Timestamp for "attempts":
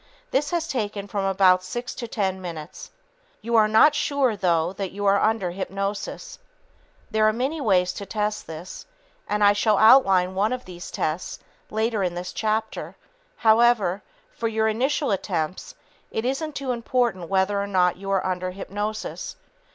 15.11-15.75